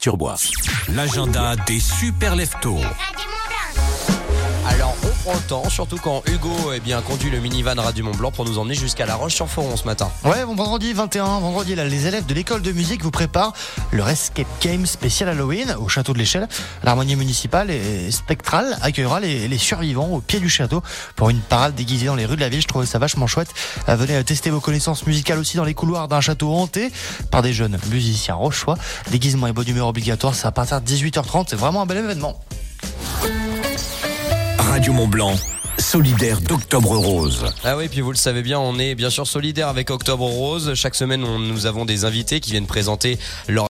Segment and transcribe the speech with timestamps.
[0.00, 0.50] Turbois.
[0.88, 2.80] L'agenda des super leftos.
[5.30, 8.58] Prend temps, surtout quand Hugo eh bien, conduit le minivan Radio Mont Blanc pour nous
[8.58, 10.10] emmener jusqu'à La Roche-sur-Foron ce matin.
[10.24, 13.52] Ouais, bon vendredi 21, vendredi là, les élèves de l'école de musique vous préparent
[13.92, 16.48] leur escape game spécial Halloween au château de l'Échelle.
[16.82, 20.82] L'harmonie municipale et spectrale accueillera les, survivants au pied du château
[21.14, 22.62] pour une parade déguisée dans les rues de la ville.
[22.62, 23.50] Je trouvais ça vachement chouette.
[23.88, 26.90] Euh, venez tester vos connaissances musicales aussi dans les couloirs d'un château hanté
[27.30, 28.76] par des jeunes musiciens rochois.
[29.12, 31.46] Déguisement et bonne humeur obligatoire, c'est à partir de 18h30.
[31.50, 32.36] C'est vraiment un bel événement.
[34.80, 35.34] Radio Mont Blanc,
[35.76, 37.44] solidaire d'Octobre Rose.
[37.64, 40.72] Ah oui, puis vous le savez bien, on est bien sûr solidaire avec Octobre Rose.
[40.74, 43.58] Chaque semaine, nous avons des invités qui viennent présenter leur